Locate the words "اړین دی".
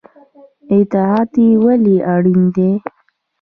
2.13-2.69